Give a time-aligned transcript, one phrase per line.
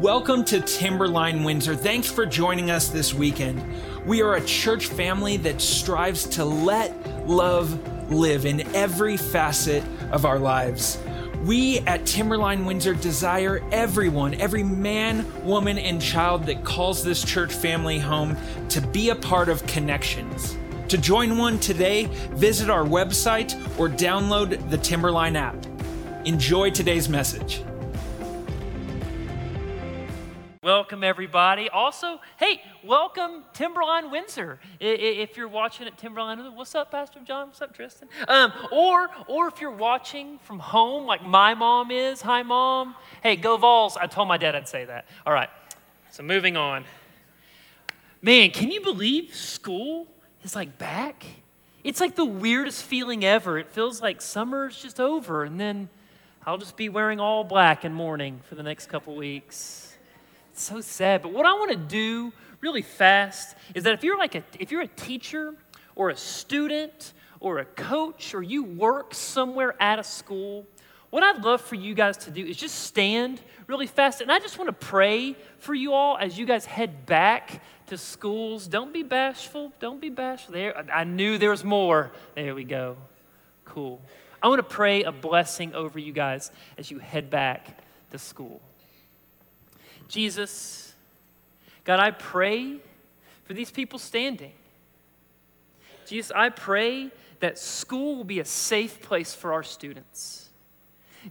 [0.00, 1.74] Welcome to Timberline Windsor.
[1.74, 3.64] Thanks for joining us this weekend.
[4.04, 10.26] We are a church family that strives to let love live in every facet of
[10.26, 10.98] our lives.
[11.44, 17.54] We at Timberline Windsor desire everyone, every man, woman, and child that calls this church
[17.54, 18.36] family home
[18.68, 20.58] to be a part of connections.
[20.88, 25.56] To join one today, visit our website or download the Timberline app.
[26.26, 27.62] Enjoy today's message.
[30.66, 31.68] Welcome, everybody.
[31.68, 34.58] Also, hey, welcome Timberline Windsor.
[34.80, 37.46] If you're watching at Timberline, what's up, Pastor John?
[37.46, 38.08] What's up, Tristan?
[38.26, 42.20] Um, or, or if you're watching from home, like my mom is.
[42.22, 42.96] Hi, mom.
[43.22, 43.96] Hey, go Vols.
[43.96, 45.06] I told my dad I'd say that.
[45.24, 45.48] All right.
[46.10, 46.84] So moving on.
[48.20, 50.08] Man, can you believe school
[50.42, 51.24] is like back?
[51.84, 53.56] It's like the weirdest feeling ever.
[53.56, 55.88] It feels like summer's just over, and then
[56.44, 59.95] I'll just be wearing all black and mourning for the next couple weeks.
[60.56, 61.20] It's so sad.
[61.20, 64.72] But what I want to do really fast is that if you're like a if
[64.72, 65.54] you're a teacher
[65.94, 70.64] or a student or a coach or you work somewhere at a school,
[71.10, 74.22] what I'd love for you guys to do is just stand really fast.
[74.22, 77.98] And I just want to pray for you all as you guys head back to
[77.98, 78.66] schools.
[78.66, 79.74] Don't be bashful.
[79.78, 80.54] Don't be bashful.
[80.54, 82.12] There, I knew there was more.
[82.34, 82.96] There we go.
[83.66, 84.00] Cool.
[84.42, 87.76] I want to pray a blessing over you guys as you head back
[88.10, 88.62] to school.
[90.08, 90.94] Jesus,
[91.84, 92.76] God, I pray
[93.44, 94.52] for these people standing.
[96.06, 100.48] Jesus, I pray that school will be a safe place for our students.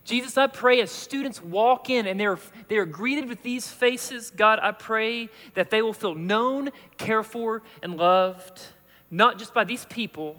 [0.04, 4.60] Jesus, I pray as students walk in and they're, they're greeted with these faces, God,
[4.62, 8.62] I pray that they will feel known, cared for, and loved,
[9.10, 10.36] not just by these people,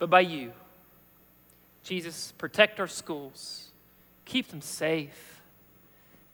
[0.00, 0.52] but by you.
[1.84, 3.70] Jesus, protect our schools,
[4.24, 5.31] keep them safe.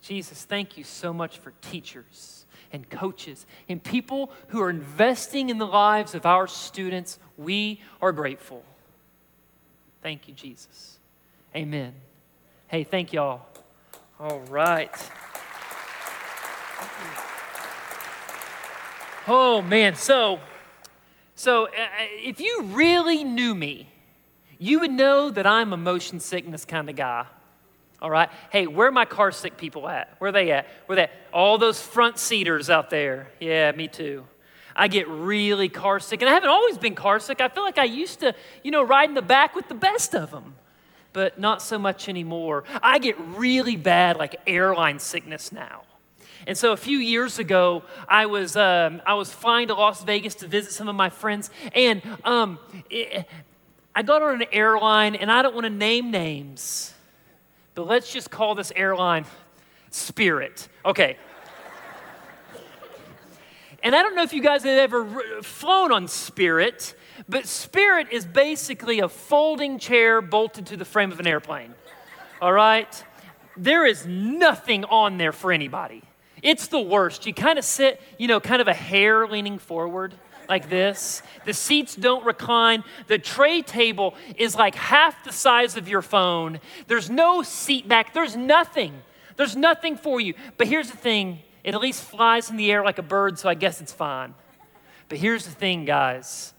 [0.02, 5.58] Jesus, thank you so much for teachers and coaches and people who are investing in
[5.58, 7.18] the lives of our students.
[7.36, 8.64] We are grateful.
[10.02, 10.98] Thank you, Jesus.
[11.54, 11.94] Amen.
[12.68, 13.42] Hey, thank y'all.
[14.20, 14.90] All right.
[19.26, 20.40] Oh man, so
[21.34, 21.70] so uh,
[22.24, 23.88] if you really knew me,
[24.58, 27.26] you would know that I'm a motion sickness kind of guy.
[28.00, 28.28] All right.
[28.50, 30.14] Hey, where are my car sick people at?
[30.18, 30.66] Where are they at?
[30.86, 31.10] Where they at?
[31.32, 33.28] All those front seaters out there.
[33.40, 34.24] Yeah, me too.
[34.76, 37.40] I get really car sick, and I haven't always been car sick.
[37.40, 40.14] I feel like I used to, you know, ride in the back with the best
[40.14, 40.54] of them,
[41.12, 42.62] but not so much anymore.
[42.80, 45.82] I get really bad, like airline sickness now.
[46.46, 50.36] And so a few years ago, I was um, I was flying to Las Vegas
[50.36, 53.26] to visit some of my friends, and um, it,
[53.92, 56.94] I got on an airline, and I don't want to name names
[57.78, 59.24] but let's just call this airline
[59.92, 60.68] Spirit.
[60.84, 61.16] Okay.
[63.84, 65.04] and I don't know if you guys have ever
[65.44, 66.96] flown on Spirit,
[67.28, 71.72] but Spirit is basically a folding chair bolted to the frame of an airplane.
[72.42, 73.04] All right?
[73.56, 76.02] There is nothing on there for anybody.
[76.42, 77.26] It's the worst.
[77.26, 80.14] You kind of sit, you know, kind of a hair leaning forward
[80.48, 81.22] like this.
[81.44, 82.84] The seats don't recline.
[83.06, 86.60] The tray table is like half the size of your phone.
[86.86, 88.14] There's no seat back.
[88.14, 88.94] There's nothing.
[89.36, 90.34] There's nothing for you.
[90.56, 93.48] But here's the thing it at least flies in the air like a bird, so
[93.48, 94.34] I guess it's fine.
[95.08, 96.54] But here's the thing, guys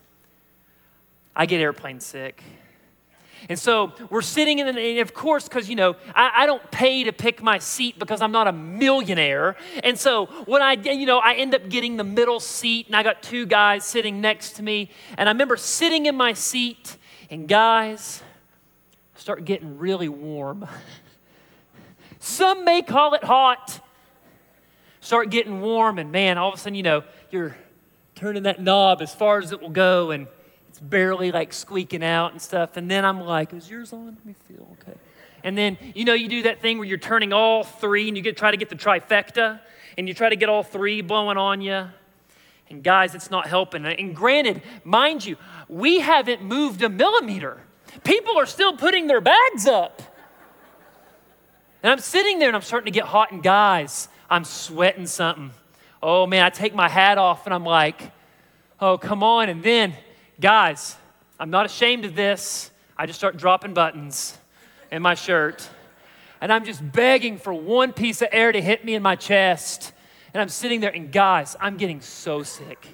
[1.36, 2.44] I get airplane sick.
[3.48, 6.70] And so we're sitting in, the, and of course, because, you know, I, I, don't
[6.72, 9.56] pay to pick my seat because I'm not a millionaire.
[9.84, 13.04] And so when I, you know, I end up getting the middle seat and I
[13.04, 14.90] got two guys sitting next to me.
[15.18, 16.98] And I remember sitting in my seat
[17.30, 18.22] and guys
[19.16, 20.68] start getting really warm.
[22.20, 23.86] Some may call it hot.
[25.02, 27.56] Start getting warm, and man, all of a sudden, you know, you're
[28.16, 30.28] turning that knob as far as it will go, and
[30.80, 32.78] it's barely like squeaking out and stuff.
[32.78, 34.06] And then I'm like, is yours on?
[34.06, 34.98] Let me feel okay.
[35.44, 38.24] And then, you know, you do that thing where you're turning all three and you
[38.24, 39.60] get, try to get the trifecta
[39.98, 41.88] and you try to get all three blowing on you.
[42.70, 43.86] And guys, it's not helping.
[43.86, 45.36] And granted, mind you,
[45.68, 47.58] we haven't moved a millimeter.
[48.06, 50.02] People are still putting their bags up.
[51.84, 53.32] And I'm sitting there and I'm starting to get hot.
[53.32, 55.52] And guys, I'm sweating something.
[56.02, 58.14] Oh man, I take my hat off and I'm like,
[58.80, 59.50] oh, come on.
[59.50, 59.94] And then
[60.39, 60.95] Guys,
[61.38, 62.71] I'm not ashamed of this.
[62.97, 64.38] I just start dropping buttons
[64.89, 65.68] in my shirt.
[66.39, 69.91] And I'm just begging for one piece of air to hit me in my chest.
[70.33, 72.88] And I'm sitting there, and guys, I'm getting so sick.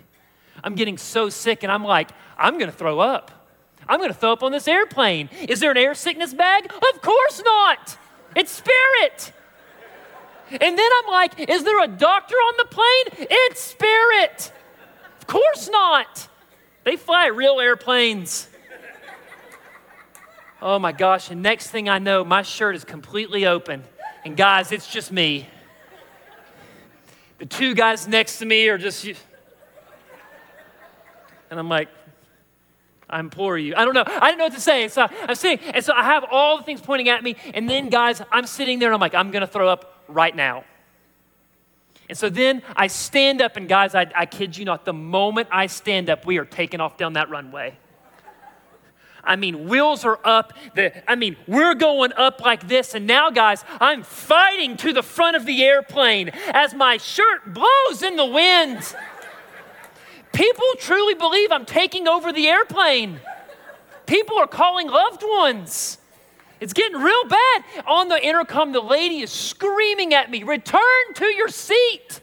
[0.64, 3.32] I'm getting so sick, and I'm like, I'm gonna throw up.
[3.88, 5.30] I'm gonna throw up on this airplane.
[5.48, 6.66] Is there an air sickness bag?
[6.66, 7.98] Of course not.
[8.36, 9.34] It's spirit.
[10.50, 13.28] And then I'm like, is there a doctor on the plane?
[13.30, 14.52] It's Spirit.
[15.20, 16.28] Of course not.
[16.86, 18.48] They fly real airplanes.
[20.62, 23.84] Oh my gosh, and next thing I know, my shirt is completely open.
[24.24, 25.50] And guys, it's just me.
[27.40, 29.04] The two guys next to me are just.
[31.50, 31.90] And I'm like,
[33.10, 33.74] I implore you.
[33.76, 34.04] I don't know.
[34.06, 34.88] I didn't know what to say.
[34.88, 37.36] So I'm sitting, and so I have all the things pointing at me.
[37.56, 40.36] And then, guys, I'm sitting there and I'm like, I'm going to throw up right
[40.36, 40.64] now.
[42.08, 45.50] And so then I stand up, and guys, I, I kid you not, the moment
[45.52, 47.78] I stand up, we are taking off down that runway.
[49.24, 50.54] I mean, wheels are up.
[50.76, 52.94] The, I mean, we're going up like this.
[52.94, 58.04] And now, guys, I'm fighting to the front of the airplane as my shirt blows
[58.04, 58.96] in the wind.
[60.32, 63.20] People truly believe I'm taking over the airplane.
[64.06, 65.98] People are calling loved ones.
[66.60, 67.64] It's getting real bad.
[67.86, 72.22] On the intercom, the lady is screaming at me, Return to your seat.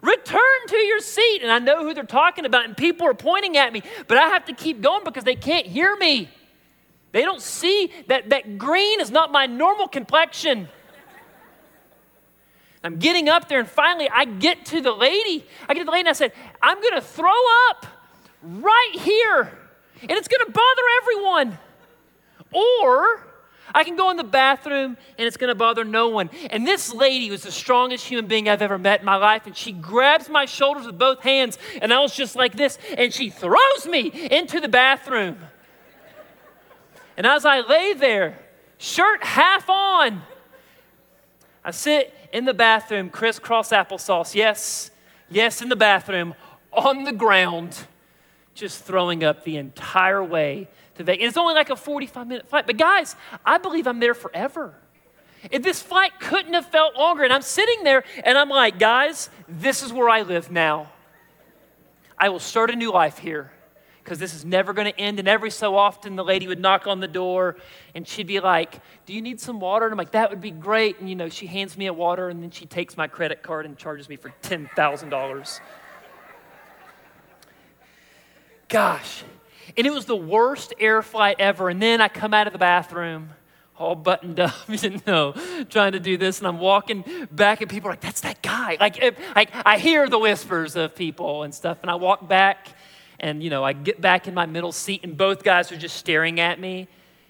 [0.00, 1.40] Return to your seat.
[1.42, 4.28] And I know who they're talking about, and people are pointing at me, but I
[4.28, 6.28] have to keep going because they can't hear me.
[7.12, 10.68] They don't see that, that green is not my normal complexion.
[12.82, 15.46] I'm getting up there, and finally I get to the lady.
[15.68, 17.30] I get to the lady, and I said, I'm going to throw
[17.70, 17.86] up
[18.42, 19.52] right here,
[20.00, 21.58] and it's going to bother everyone.
[22.50, 23.26] Or
[23.74, 26.30] I can go in the bathroom, and it's going to bother no one.
[26.50, 29.56] And this lady was the strongest human being I've ever met in my life, and
[29.56, 33.30] she grabs my shoulders with both hands, and I was just like this, and she
[33.30, 35.38] throws me into the bathroom.
[37.16, 38.38] And as I lay there,
[38.78, 40.22] shirt half on,
[41.64, 44.34] I sit in the bathroom, crisscross applesauce.
[44.34, 44.90] Yes,
[45.30, 46.34] yes, in the bathroom,
[46.72, 47.86] on the ground,
[48.54, 51.22] just throwing up the entire way to Vegas.
[51.22, 52.66] And it's only like a 45 minute flight.
[52.66, 54.74] But guys, I believe I'm there forever.
[55.50, 59.28] If this flight couldn't have felt longer, and I'm sitting there and I'm like, guys,
[59.48, 60.92] this is where I live now.
[62.16, 63.50] I will start a new life here
[64.02, 65.18] because this is never going to end.
[65.18, 67.56] And every so often, the lady would knock on the door
[67.94, 69.86] and she'd be like, Do you need some water?
[69.86, 71.00] And I'm like, That would be great.
[71.00, 73.66] And, you know, she hands me a water and then she takes my credit card
[73.66, 75.60] and charges me for $10,000.
[78.68, 79.24] Gosh.
[79.76, 81.68] And it was the worst air flight ever.
[81.68, 83.30] And then I come out of the bathroom
[83.82, 85.32] all buttoned up, you know,
[85.68, 86.38] trying to do this.
[86.38, 88.76] And I'm walking back, and people are like, that's that guy.
[88.78, 89.02] Like,
[89.34, 91.78] like I hear the whispers of people and stuff.
[91.82, 92.68] And I walk back,
[93.18, 95.96] and, you know, I get back in my middle seat, and both guys are just
[95.96, 96.88] staring at me.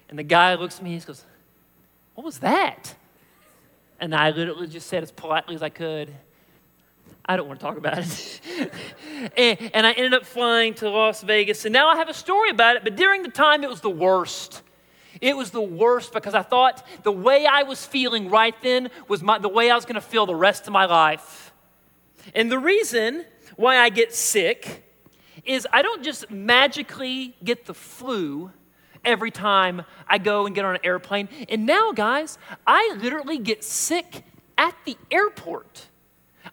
[0.09, 1.25] And the guy looks at me, he goes,
[2.15, 2.95] What was that?
[3.99, 6.13] And I literally just said as politely as I could,
[7.25, 8.41] I don't want to talk about it.
[9.37, 11.65] and, and, I ended up flying to Las Vegas.
[11.65, 13.89] And now I have a story about it, but during the time, it was the
[13.89, 14.61] worst.
[15.21, 19.23] It was the worst because I thought the way I was feeling right then was
[19.23, 21.53] my, the way I was going to feel the rest of my life.
[22.35, 23.25] And the reason
[23.55, 24.83] why I get sick
[25.45, 28.51] is I don't just magically get the flu
[29.05, 31.29] every time I go and get on an airplane.
[31.49, 34.23] And now, guys, I literally get sick
[34.57, 35.87] at the airport.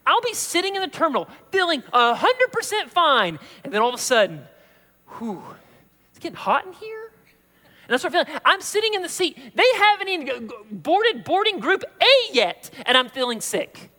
[0.06, 3.38] I'll be sitting in the terminal feeling 100% fine.
[3.64, 4.42] And then all of a sudden,
[5.18, 5.42] whew,
[6.10, 7.12] it's getting hot in here.
[7.88, 8.40] And what I'm feeling.
[8.44, 9.36] I'm sitting in the seat.
[9.54, 13.90] They haven't even boarded boarding group A yet, and I'm feeling sick.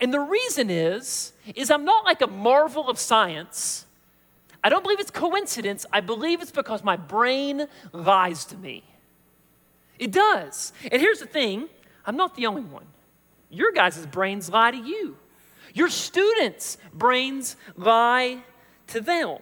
[0.00, 3.86] And the reason is, is I'm not like a marvel of science.
[4.64, 5.86] I don't believe it's coincidence.
[5.92, 8.82] I believe it's because my brain lies to me.
[9.98, 10.72] It does.
[10.90, 11.68] And here's the thing
[12.04, 12.86] I'm not the only one.
[13.50, 15.16] Your guys' brains lie to you,
[15.74, 18.42] your students' brains lie
[18.88, 19.38] to them.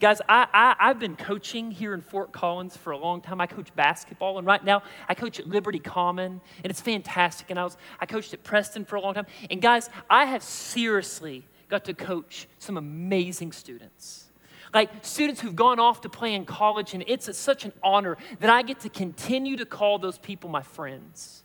[0.00, 3.40] Guys, I, I, have been coaching here in Fort Collins for a long time.
[3.40, 7.50] I coach basketball, and right now I coach at Liberty Common, and it's fantastic.
[7.50, 9.26] And I, was, I coached at Preston for a long time.
[9.50, 14.26] And guys, I have seriously got to coach some amazing students.
[14.74, 18.18] Like students who've gone off to play in college, and it's a, such an honor
[18.40, 21.42] that I get to continue to call those people my friends.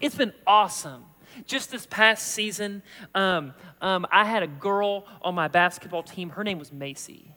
[0.00, 1.04] It's been awesome.
[1.46, 2.82] Just this past season,
[3.14, 6.30] um, um, I had a girl on my basketball team.
[6.30, 7.34] Her name was Macy.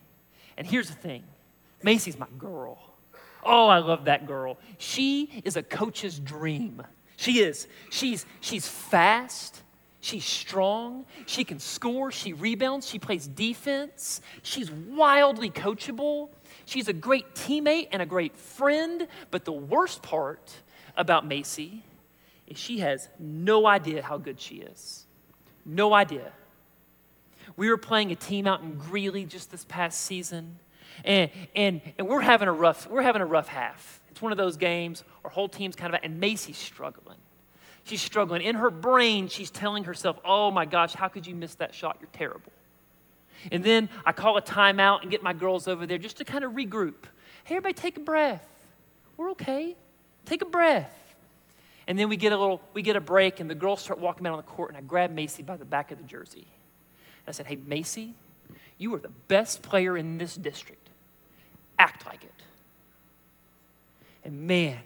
[0.57, 1.24] And here's the thing
[1.83, 2.77] Macy's my girl.
[3.43, 4.57] Oh, I love that girl.
[4.79, 6.81] She is a coach's dream.
[7.15, 7.67] She is.
[7.91, 9.62] She's, she's fast.
[10.01, 11.05] She's strong.
[11.25, 12.12] She can score.
[12.12, 12.88] She rebounds.
[12.88, 14.21] She plays defense.
[14.43, 16.29] She's wildly coachable.
[16.65, 19.07] She's a great teammate and a great friend.
[19.31, 20.51] But the worst part
[20.97, 21.83] about Macy
[22.47, 25.05] is she has no idea how good she is.
[25.65, 26.31] No idea.
[27.57, 30.57] We were playing a team out in Greeley just this past season,
[31.03, 34.01] and, and, and we're, having a rough, we're having a rough half.
[34.11, 37.17] It's one of those games, our whole team's kind of, and Macy's struggling.
[37.83, 38.41] She's struggling.
[38.41, 41.97] In her brain, she's telling herself, oh my gosh, how could you miss that shot?
[42.01, 42.51] You're terrible.
[43.51, 46.43] And then I call a timeout and get my girls over there just to kind
[46.43, 47.05] of regroup.
[47.43, 48.47] Hey, everybody, take a breath.
[49.17, 49.75] We're okay.
[50.25, 51.04] Take a breath.
[51.87, 54.25] And then we get a little, we get a break, and the girls start walking
[54.25, 56.47] out on the court, and I grab Macy by the back of the jersey.
[56.47, 58.15] And I said, Hey, Macy,
[58.77, 60.89] you are the best player in this district.
[61.77, 62.31] Act like it.
[64.23, 64.79] And man,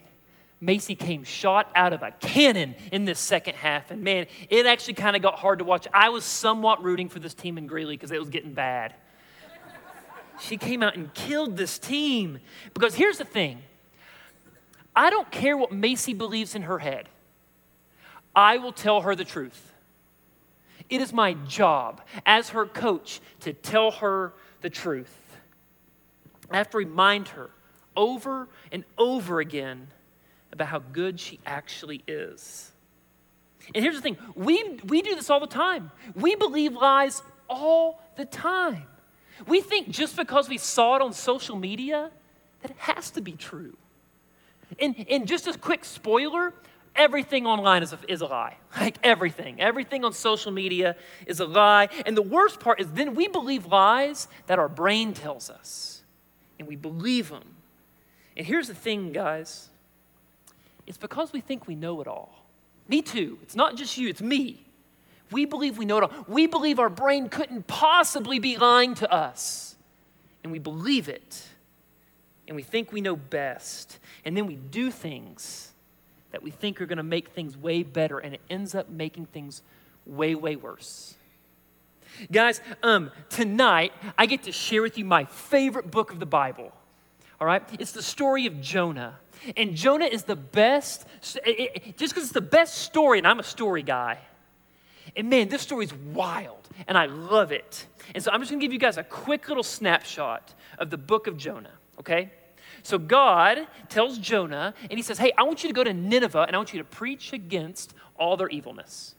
[0.62, 3.92] Macy came shot out of a cannon in this second half.
[3.92, 5.88] And man, it actually kind of got hard to watch.
[5.94, 8.94] I was somewhat rooting for this team in Greeley because it was getting bad.
[10.40, 12.40] she came out and killed this team.
[12.74, 13.62] Because here's the thing
[14.96, 17.10] I don't care what Macy believes in her head,
[18.36, 19.74] I will tell her the truth.
[20.90, 25.16] It is my job as her coach to tell her the truth.
[26.50, 27.52] I have to remind her
[27.96, 29.88] over and over again
[30.52, 32.72] about how good she actually is.
[33.76, 35.92] And here's the thing we, we do this all the time.
[36.16, 38.86] We believe lies all the time.
[39.48, 42.12] We think just because we saw it on social media
[42.62, 43.78] that it has to be true.
[44.78, 46.54] And, and just a quick spoiler
[46.96, 48.58] everything online is a, is a lie.
[48.80, 49.60] Like everything.
[49.60, 50.96] Everything on social media
[51.26, 51.90] is a lie.
[52.06, 56.04] And the worst part is then we believe lies that our brain tells us.
[56.60, 57.56] And we believe them.
[58.38, 59.70] And here's the thing, guys
[60.86, 62.48] it's because we think we know it all.
[62.88, 63.38] Me too.
[63.44, 64.66] It's not just you, it's me.
[65.32, 66.26] We believe we know it all.
[66.28, 69.76] We believe our brain couldn't possibly be lying to us.
[70.44, 71.44] And we believe it.
[72.50, 74.00] And we think we know best.
[74.26, 75.72] And then we do things
[76.32, 79.28] that we think are going to make things way better, and it ends up making
[79.28, 79.62] things
[80.06, 81.16] way, way worse.
[82.32, 86.72] Guys, um, tonight I get to share with you my favorite book of the Bible.
[87.40, 87.64] All right?
[87.80, 89.20] It's the story of Jonah.
[89.56, 93.84] And Jonah is the best, just because it's the best story, and I'm a story
[93.84, 94.18] guy.
[95.16, 97.86] And man, this story is wild, and I love it.
[98.14, 101.28] And so I'm just gonna give you guys a quick little snapshot of the book
[101.28, 102.32] of Jonah, okay?
[102.84, 106.46] So God tells Jonah, and he says, Hey, I want you to go to Nineveh,
[106.48, 109.16] and I want you to preach against all their evilness.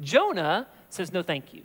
[0.00, 1.62] Jonah says, No, thank you.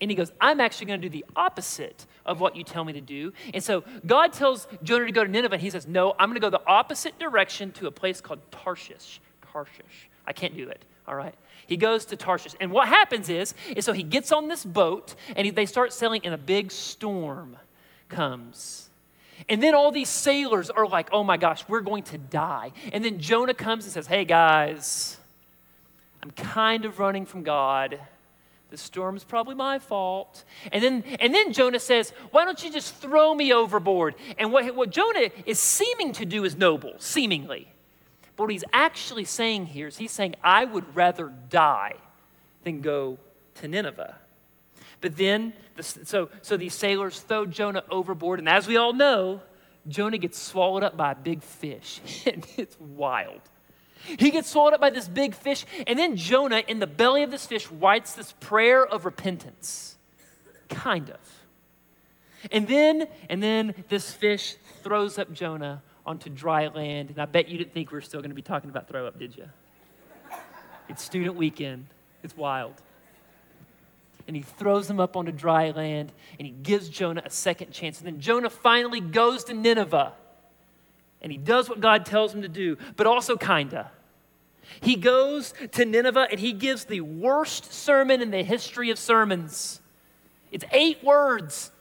[0.00, 2.92] And he goes, I'm actually going to do the opposite of what you tell me
[2.92, 3.32] to do.
[3.52, 6.34] And so God tells Jonah to go to Nineveh, and he says, No, I'm going
[6.34, 9.20] to go the opposite direction to a place called Tarshish.
[9.52, 10.08] Tarshish.
[10.26, 11.34] I can't do it, all right?
[11.66, 12.54] He goes to Tarshish.
[12.60, 15.92] And what happens is, is so he gets on this boat, and he, they start
[15.92, 17.56] sailing, and a big storm
[18.08, 18.87] comes.
[19.48, 22.72] And then all these sailors are like, oh my gosh, we're going to die.
[22.92, 25.18] And then Jonah comes and says, hey guys,
[26.22, 28.00] I'm kind of running from God.
[28.70, 30.44] The storm's probably my fault.
[30.72, 34.14] And then, and then Jonah says, Why don't you just throw me overboard?
[34.36, 37.68] And what, what Jonah is seeming to do is noble, seemingly.
[38.36, 41.94] But what he's actually saying here is he's saying, I would rather die
[42.64, 43.18] than go
[43.56, 44.16] to Nineveh.
[45.00, 48.38] But then, the, so, so these sailors throw Jonah overboard.
[48.38, 49.40] And as we all know,
[49.86, 52.00] Jonah gets swallowed up by a big fish.
[52.24, 53.40] it's wild.
[54.04, 57.30] He gets swallowed up by this big fish, and then Jonah, in the belly of
[57.30, 59.96] this fish, writes this prayer of repentance.
[60.68, 61.18] Kind of.
[62.52, 67.10] And then, and then this fish throws up Jonah onto dry land.
[67.10, 69.06] And I bet you didn't think we were still going to be talking about throw
[69.06, 69.48] up, did you?
[70.88, 71.86] It's student weekend.
[72.22, 72.74] It's wild.
[74.28, 77.98] And he throws him up onto dry land and he gives Jonah a second chance.
[77.98, 80.12] And then Jonah finally goes to Nineveh
[81.20, 83.90] and he does what God tells him to do, but also kinda.
[84.80, 89.80] He goes to Nineveh and he gives the worst sermon in the history of sermons.
[90.52, 91.72] It's eight words,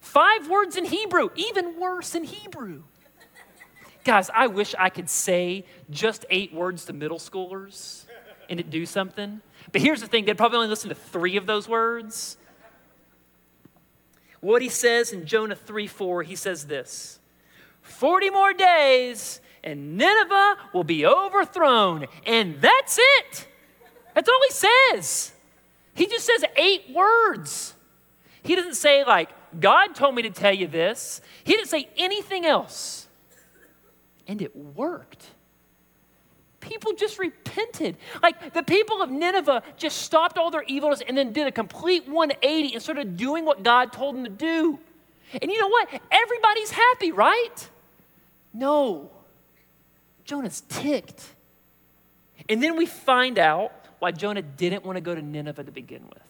[0.00, 2.84] five words in Hebrew, even worse in Hebrew.
[4.04, 8.03] Guys, I wish I could say just eight words to middle schoolers
[8.48, 9.40] and it do something.
[9.72, 12.36] But here's the thing they'd probably only listen to three of those words.
[14.40, 17.18] What he says in Jonah 3 4, he says this
[17.82, 22.06] 40 more days and Nineveh will be overthrown.
[22.26, 23.48] And that's it.
[24.14, 25.32] That's all he says.
[25.94, 27.74] He just says eight words.
[28.42, 31.20] He doesn't say, like, God told me to tell you this.
[31.44, 33.08] He didn't say anything else.
[34.28, 35.30] And it worked.
[36.64, 37.96] People just repented.
[38.22, 42.08] Like the people of Nineveh just stopped all their evilness and then did a complete
[42.08, 44.78] 180 and started doing what God told them to do.
[45.40, 45.88] And you know what?
[46.10, 47.70] Everybody's happy, right?
[48.54, 49.10] No.
[50.24, 51.22] Jonah's ticked.
[52.48, 56.04] And then we find out why Jonah didn't want to go to Nineveh to begin
[56.04, 56.22] with.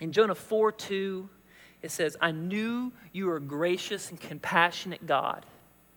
[0.00, 1.28] In Jonah 4 2,
[1.82, 5.46] it says, I knew you were gracious and compassionate God,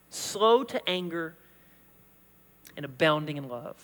[0.09, 1.35] slow to anger,
[2.75, 3.77] and abounding in love.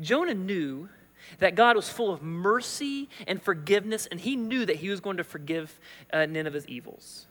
[0.00, 0.88] Jonah knew
[1.38, 5.16] that God was full of mercy and forgiveness, and he knew that he was going
[5.16, 5.78] to forgive
[6.12, 7.26] uh, Nineveh's evils.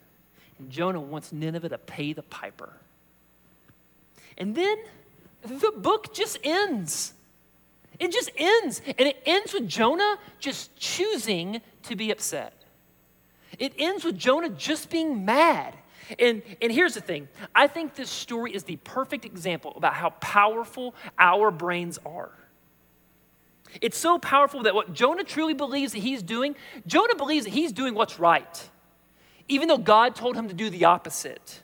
[0.60, 2.74] And Jonah wants Nineveh to pay the piper.
[4.38, 4.77] And then
[5.41, 7.13] the book just ends.
[8.00, 8.82] It just ends.
[8.86, 12.53] And it ends with Jonah just choosing to be upset.
[13.60, 15.75] It ends with Jonah just being mad.
[16.19, 20.12] And, and here's the thing I think this story is the perfect example about how
[20.12, 22.31] powerful our brains are.
[23.81, 26.55] It's so powerful that what Jonah truly believes that he's doing,
[26.86, 28.69] Jonah believes that he's doing what's right,
[29.48, 31.62] even though God told him to do the opposite.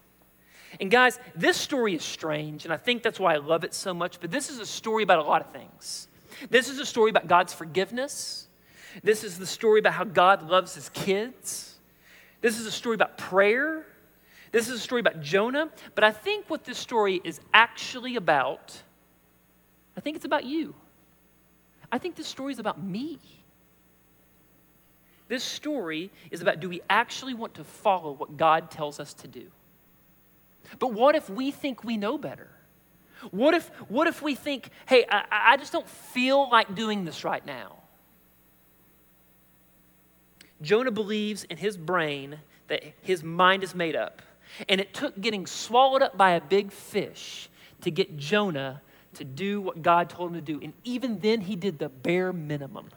[0.79, 3.93] And guys, this story is strange, and I think that's why I love it so
[3.93, 6.07] much, but this is a story about a lot of things.
[6.49, 8.47] This is a story about God's forgiveness.
[9.03, 11.75] This is the story about how God loves his kids.
[12.41, 13.85] This is a story about prayer.
[14.51, 15.69] This is a story about Jonah.
[15.95, 18.81] But I think what this story is actually about,
[19.97, 20.75] I think it's about you.
[21.91, 23.19] I think this story is about me.
[25.27, 29.27] This story is about do we actually want to follow what God tells us to
[29.27, 29.45] do?
[30.79, 32.49] But what if we think we know better?
[33.31, 37.23] What if, what if we think, hey, I, I just don't feel like doing this
[37.23, 37.75] right now?
[40.61, 44.21] Jonah believes in his brain that his mind is made up.
[44.67, 47.49] And it took getting swallowed up by a big fish
[47.81, 48.81] to get Jonah
[49.15, 50.59] to do what God told him to do.
[50.61, 52.89] And even then, he did the bare minimum.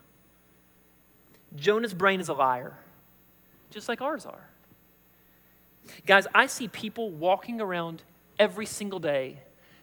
[1.57, 2.77] Jonah's brain is a liar,
[3.71, 4.49] just like ours are.
[6.07, 8.03] Guys, I see people walking around
[8.39, 9.39] every single day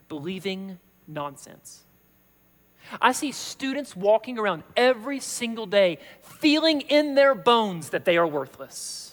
[0.08, 1.84] believing nonsense.
[3.02, 8.26] I see students walking around every single day feeling in their bones that they are
[8.26, 9.09] worthless.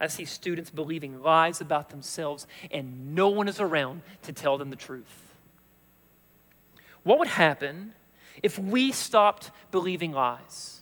[0.00, 4.70] I see students believing lies about themselves, and no one is around to tell them
[4.70, 5.34] the truth.
[7.02, 7.94] What would happen
[8.42, 10.80] if we stopped believing lies?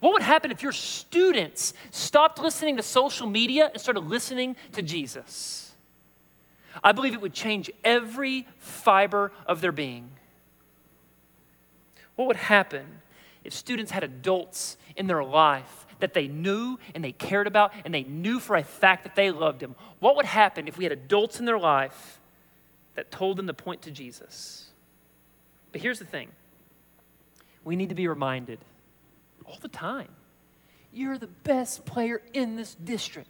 [0.00, 4.82] What would happen if your students stopped listening to social media and started listening to
[4.82, 5.72] Jesus?
[6.82, 10.10] I believe it would change every fiber of their being.
[12.14, 12.86] What would happen
[13.44, 17.92] if students had adults in their life that they knew and they cared about and
[17.94, 20.92] they knew for a fact that they loved him, what would happen if we had
[20.92, 22.20] adults in their life
[22.94, 24.66] that told them to point to Jesus?
[25.72, 26.28] But here's the thing
[27.64, 28.58] we need to be reminded
[29.44, 30.08] all the time
[30.92, 33.28] you're the best player in this district.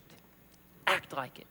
[0.87, 1.47] Act like it.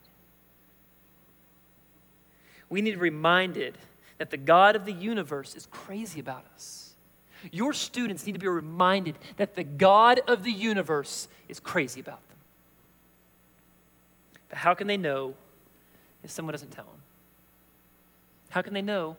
[2.68, 3.78] We need to be reminded
[4.18, 6.89] that the God of the universe is crazy about us.
[7.50, 12.26] Your students need to be reminded that the God of the universe is crazy about
[12.28, 12.38] them.
[14.48, 15.34] But how can they know
[16.22, 17.02] if someone doesn't tell them?
[18.50, 19.16] How can they know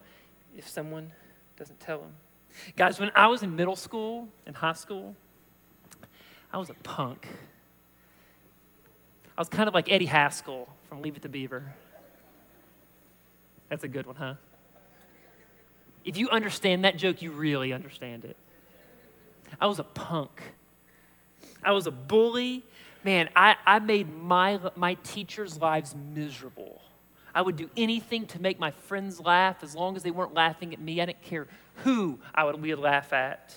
[0.58, 1.12] if someone
[1.58, 2.12] doesn't tell them?
[2.76, 5.16] Guys, when I was in middle school and high school,
[6.52, 7.28] I was a punk.
[9.38, 11.74] I was kind of like Eddie Haskell from Leave It to Beaver.
[13.70, 14.34] That's a good one, huh?
[16.04, 18.36] If you understand that joke, you really understand it.
[19.60, 20.42] I was a punk.
[21.64, 22.64] I was a bully.
[23.04, 26.82] Man, I, I made my, my teachers' lives miserable.
[27.34, 30.74] I would do anything to make my friends laugh as long as they weren't laughing
[30.74, 31.02] at me.
[31.02, 33.56] I didn't care who I would, would laugh at.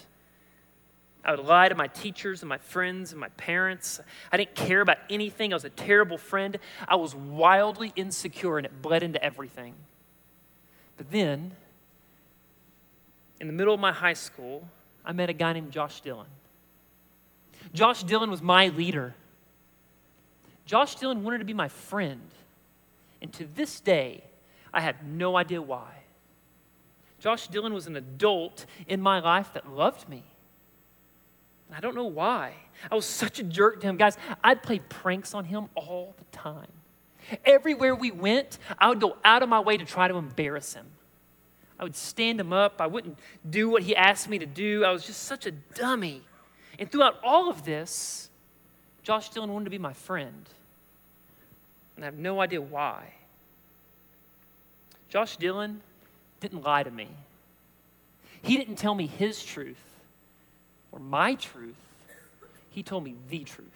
[1.24, 3.98] I would lie to my teachers and my friends and my parents.
[4.30, 5.52] I didn't care about anything.
[5.52, 6.58] I was a terrible friend.
[6.86, 9.74] I was wildly insecure, and it bled into everything.
[10.96, 11.52] But then,
[13.44, 14.66] in the middle of my high school,
[15.04, 16.28] I met a guy named Josh Dillon.
[17.74, 19.14] Josh Dillon was my leader.
[20.64, 22.22] Josh Dillon wanted to be my friend.
[23.20, 24.24] And to this day,
[24.72, 25.92] I have no idea why.
[27.20, 30.22] Josh Dillon was an adult in my life that loved me.
[31.70, 32.54] I don't know why.
[32.90, 33.98] I was such a jerk to him.
[33.98, 36.72] Guys, I'd play pranks on him all the time.
[37.44, 40.86] Everywhere we went, I would go out of my way to try to embarrass him.
[41.78, 42.80] I would stand him up.
[42.80, 44.84] I wouldn't do what he asked me to do.
[44.84, 46.22] I was just such a dummy.
[46.78, 48.30] And throughout all of this,
[49.02, 50.48] Josh Dillon wanted to be my friend.
[51.96, 53.14] And I have no idea why.
[55.08, 55.80] Josh Dillon
[56.40, 57.08] didn't lie to me.
[58.42, 59.76] He didn't tell me his truth
[60.92, 61.76] or my truth.
[62.70, 63.68] He told me the truth.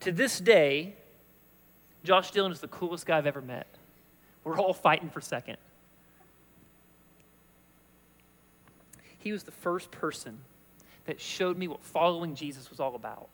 [0.00, 0.94] To this day,
[2.04, 3.66] Josh Dillon is the coolest guy I've ever met.
[4.44, 5.58] We're all fighting for second.
[9.20, 10.40] He was the first person
[11.04, 13.28] that showed me what following Jesus was all about.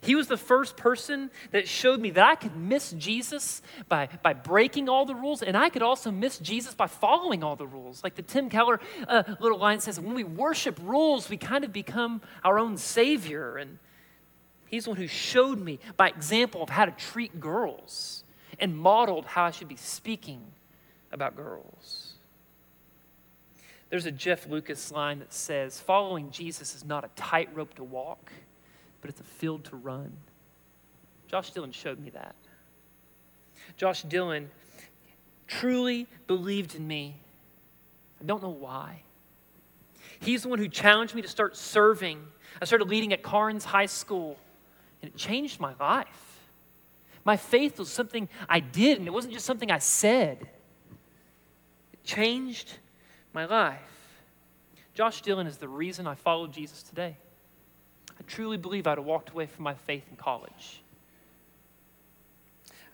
[0.00, 4.32] He was the first person that showed me that I could miss Jesus by, by
[4.32, 8.02] breaking all the rules, and I could also miss Jesus by following all the rules.
[8.02, 11.72] Like the Tim Keller uh, little line says, when we worship rules, we kind of
[11.72, 13.56] become our own savior.
[13.56, 13.78] And
[14.66, 18.24] he's the one who showed me by example of how to treat girls
[18.58, 20.40] and modeled how I should be speaking
[21.12, 22.05] about girls.
[23.88, 28.32] There's a Jeff Lucas line that says, Following Jesus is not a tightrope to walk,
[29.00, 30.12] but it's a field to run.
[31.28, 32.34] Josh Dillon showed me that.
[33.76, 34.50] Josh Dillon
[35.46, 37.16] truly believed in me.
[38.20, 39.02] I don't know why.
[40.20, 42.20] He's the one who challenged me to start serving.
[42.60, 44.38] I started leading at Carnes High School,
[45.02, 46.40] and it changed my life.
[47.24, 50.48] My faith was something I did, and it wasn't just something I said.
[51.92, 52.78] It changed
[53.36, 53.78] my life.
[54.94, 57.18] Josh Dillon is the reason I follow Jesus today.
[58.18, 60.80] I truly believe I'd have walked away from my faith in college.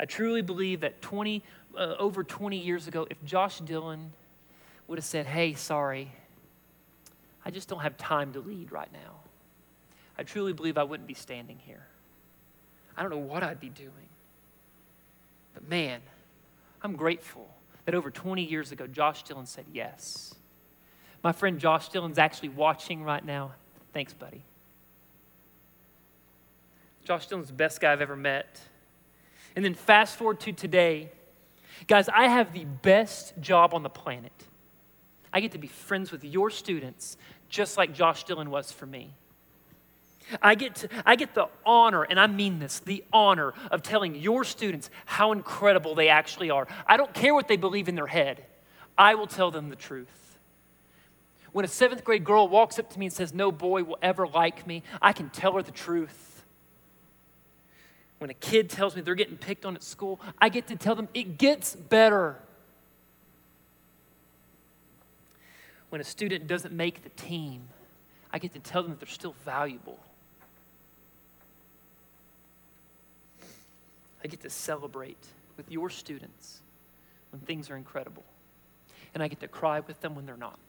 [0.00, 1.44] I truly believe that 20,
[1.78, 4.12] uh, over 20 years ago, if Josh Dillon
[4.88, 6.10] would have said, Hey, sorry,
[7.44, 9.20] I just don't have time to lead right now,
[10.18, 11.86] I truly believe I wouldn't be standing here.
[12.96, 14.08] I don't know what I'd be doing.
[15.54, 16.00] But man,
[16.82, 17.48] I'm grateful
[17.84, 20.34] that over 20 years ago, Josh Dillon said yes.
[21.22, 23.52] My friend Josh Dillon's actually watching right now.
[23.92, 24.42] Thanks, buddy.
[27.04, 28.60] Josh Dillon's the best guy I've ever met.
[29.56, 31.10] And then fast forward to today.
[31.86, 34.32] Guys, I have the best job on the planet.
[35.32, 37.16] I get to be friends with your students
[37.48, 39.14] just like Josh Dillon was for me.
[40.40, 44.14] I get, to, I get the honor, and I mean this, the honor of telling
[44.14, 46.66] your students how incredible they actually are.
[46.86, 48.44] I don't care what they believe in their head,
[48.96, 50.08] I will tell them the truth.
[51.52, 54.26] When a seventh grade girl walks up to me and says, No boy will ever
[54.26, 56.44] like me, I can tell her the truth.
[58.18, 60.94] When a kid tells me they're getting picked on at school, I get to tell
[60.94, 62.36] them it gets better.
[65.90, 67.68] When a student doesn't make the team,
[68.32, 69.98] I get to tell them that they're still valuable.
[74.24, 76.60] I get to celebrate with your students
[77.30, 78.24] when things are incredible.
[79.14, 80.60] And I get to cry with them when they're not.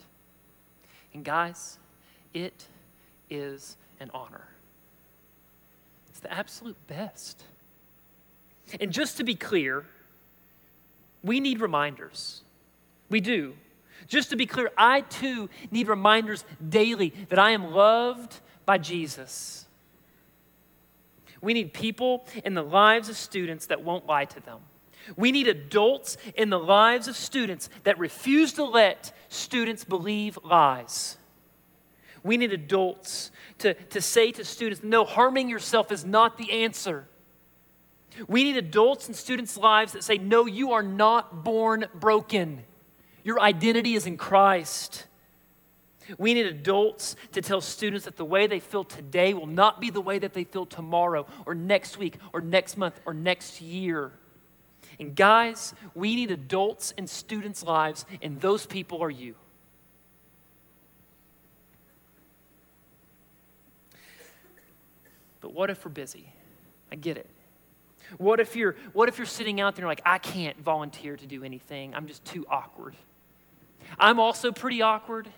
[1.14, 1.78] And guys,
[2.34, 2.66] it
[3.30, 4.48] is an honor.
[6.10, 7.44] It's the absolute best.
[8.80, 9.86] And just to be clear,
[11.24, 12.42] we need reminders.
[13.10, 13.54] We do.
[14.08, 19.66] Just to be clear, I too need reminders daily that I am loved by Jesus.
[21.44, 24.60] We need people in the lives of students that won't lie to them.
[25.18, 31.18] We need adults in the lives of students that refuse to let students believe lies.
[32.24, 37.10] We need adults to, to say to students, no, harming yourself is not the answer.
[38.30, 42.64] We need adults in students' lives that say, no, you are not born broken.
[43.26, 45.08] Your identity is in Christ.
[46.18, 49.90] We need adults to tell students that the way they feel today will not be
[49.90, 54.12] the way that they feel tomorrow or next week or next month or next year.
[55.00, 59.36] And guys, we need adults in students' lives, and those people are you.
[65.42, 66.32] But what if we're busy?
[66.92, 67.30] I get it.
[68.18, 71.26] What if you're what if you're sitting out there and like I can't volunteer to
[71.26, 71.96] do anything.
[71.96, 72.96] I'm just too awkward.
[73.98, 75.30] I'm also pretty awkward.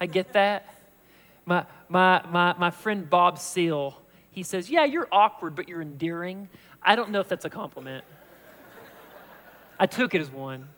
[0.00, 0.74] I get that.
[1.46, 6.48] My, my, my, my friend Bob Seal, he says, Yeah, you're awkward, but you're endearing.
[6.82, 8.04] I don't know if that's a compliment.
[9.78, 10.68] I took it as one.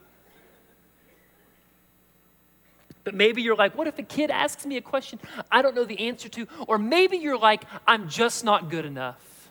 [3.05, 5.85] But maybe you're like, what if a kid asks me a question I don't know
[5.85, 6.49] the answer to?
[6.67, 9.51] Or maybe you're like, I'm just not good enough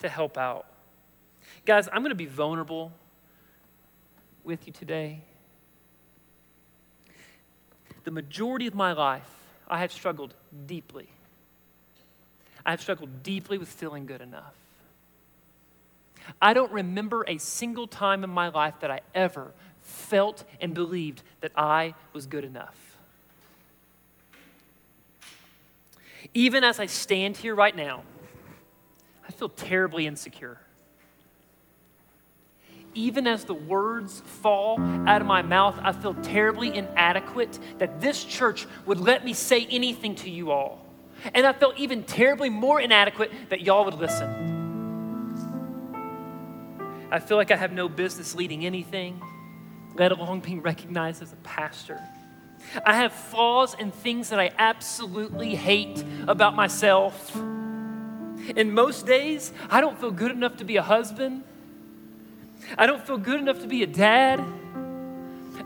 [0.00, 0.66] to help out.
[1.66, 2.92] Guys, I'm going to be vulnerable
[4.44, 5.24] with you today
[8.08, 9.28] the majority of my life,
[9.68, 10.32] I have struggled
[10.66, 11.10] deeply.
[12.64, 14.54] I have struggled deeply with feeling good enough.
[16.40, 21.20] I don't remember a single time in my life that I ever felt and believed
[21.42, 22.96] that I was good enough.
[26.32, 28.04] Even as I stand here right now,
[29.28, 30.56] I feel terribly insecure
[32.98, 38.24] even as the words fall out of my mouth, I feel terribly inadequate that this
[38.24, 40.84] church would let me say anything to you all.
[41.32, 44.56] And I felt even terribly more inadequate that y'all would listen.
[47.10, 49.22] I feel like I have no business leading anything,
[49.94, 52.00] let alone being recognized as a pastor.
[52.84, 57.34] I have flaws and things that I absolutely hate about myself.
[57.36, 61.44] And most days, I don't feel good enough to be a husband.
[62.76, 64.44] I don't feel good enough to be a dad.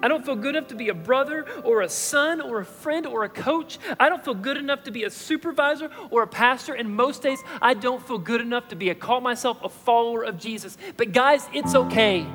[0.03, 3.07] I don't feel good enough to be a brother or a son or a friend
[3.07, 3.79] or a coach.
[4.01, 6.75] I don't feel good enough to be a supervisor or a pastor.
[6.75, 10.25] And most days, I don't feel good enough to be a call myself a follower
[10.25, 10.77] of Jesus.
[10.97, 12.27] But guys, it's okay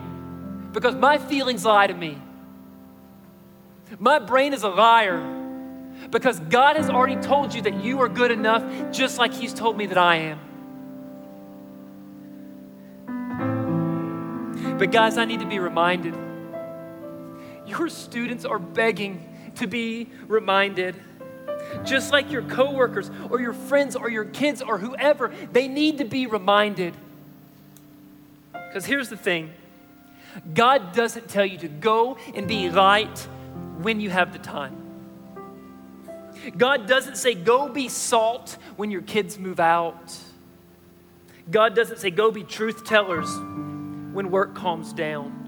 [0.71, 2.21] because my feelings lie to me.
[3.99, 5.35] My brain is a liar
[6.11, 9.77] because God has already told you that you are good enough, just like He's told
[9.77, 10.39] me that I am.
[14.77, 16.15] But, guys, I need to be reminded.
[17.65, 20.95] Your students are begging to be reminded.
[21.83, 26.05] Just like your coworkers or your friends or your kids or whoever, they need to
[26.05, 26.93] be reminded.
[28.53, 29.51] Because here's the thing
[30.53, 33.27] God doesn't tell you to go and be light
[33.81, 34.83] when you have the time.
[36.55, 40.15] God doesn't say, go be salt when your kids move out.
[41.49, 43.29] God doesn't say, go be truth tellers
[44.13, 45.43] when work calms down.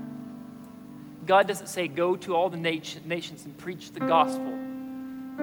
[1.26, 4.52] God doesn't say, go to all the nation, nations and preach the gospel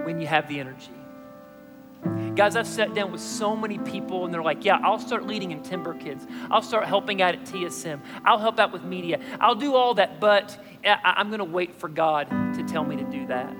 [0.04, 0.90] when you have the energy.
[2.34, 5.52] Guys, I've sat down with so many people and they're like, yeah, I'll start leading
[5.52, 6.26] in Timber Kids.
[6.50, 8.00] I'll start helping out at TSM.
[8.24, 9.20] I'll help out with media.
[9.40, 13.04] I'll do all that, but I'm going to wait for God to tell me to
[13.04, 13.54] do that.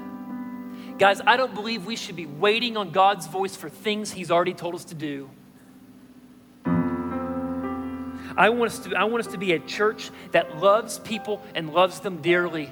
[0.99, 4.55] Guys, I don't believe we should be waiting on God's voice for things He's already
[4.55, 5.31] told us to do.
[8.37, 11.72] I want, us to, I want us to be a church that loves people and
[11.72, 12.70] loves them dearly.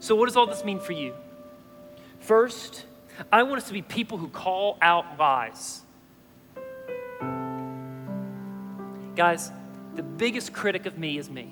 [0.00, 1.14] So, what does all this mean for you?
[2.20, 2.84] First,
[3.32, 5.82] I want us to be people who call out lies.
[9.16, 9.50] Guys,
[9.96, 11.50] the biggest critic of me is me.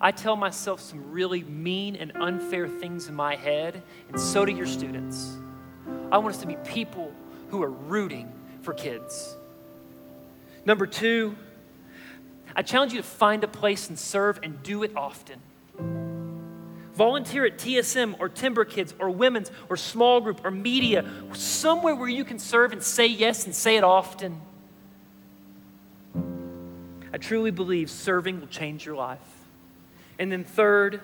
[0.00, 4.52] I tell myself some really mean and unfair things in my head, and so do
[4.52, 5.38] your students.
[6.12, 7.12] I want us to be people
[7.48, 9.37] who are rooting for kids.
[10.68, 11.34] Number two,
[12.54, 15.40] I challenge you to find a place and serve and do it often.
[16.92, 22.10] Volunteer at TSM or Timber Kids or Women's or small group or media, somewhere where
[22.10, 24.42] you can serve and say yes and say it often.
[27.14, 29.20] I truly believe serving will change your life.
[30.18, 31.00] And then, third,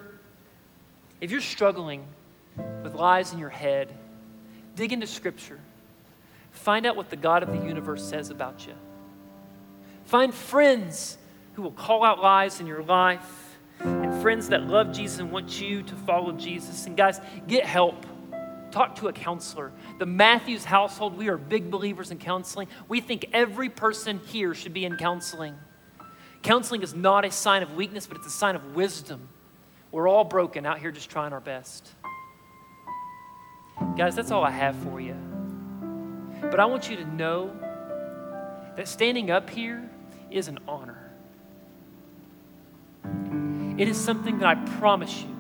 [1.23, 2.05] if you're struggling
[2.83, 3.95] with lies in your head,
[4.77, 5.59] dig into Scripture.
[6.51, 8.75] Find out what the God of the universe says about you.
[10.05, 11.19] Find friends
[11.55, 15.61] who will call out lies in your life and friends that love Jesus and want
[15.61, 16.87] you to follow Jesus.
[16.87, 18.07] And guys, get help.
[18.71, 19.73] Talk to a counselor.
[19.99, 22.69] The Matthews household, we are big believers in counseling.
[22.89, 25.55] We think every person here should be in counseling.
[26.43, 29.29] Counseling is not a sign of weakness, but it's a sign of wisdom.
[29.93, 31.89] We're all broken out here just trying our best.
[33.97, 35.17] Guys, that's all I have for you.
[36.41, 37.53] But I want you to know
[38.77, 39.89] that standing up here
[40.31, 41.11] is an honor.
[43.77, 45.35] It is something that I promise you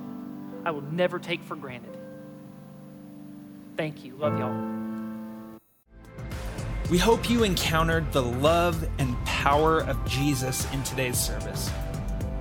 [0.64, 1.97] I will never take for granted.
[3.77, 4.16] Thank you.
[4.16, 4.75] Love y'all.
[6.90, 11.70] We hope you encountered the love and power of Jesus in today's service.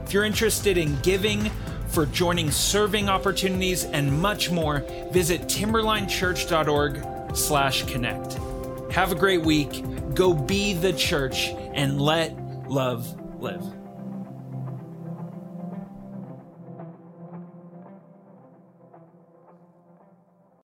[0.05, 1.49] If you're interested in giving,
[1.87, 4.79] for joining serving opportunities, and much more,
[5.11, 8.37] visit timberlinechurch.org slash connect.
[8.91, 9.83] Have a great week.
[10.13, 12.35] Go be the church and let
[12.69, 13.82] love live.